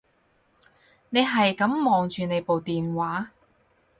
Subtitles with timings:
[1.11, 3.29] 你係噉望住你部電話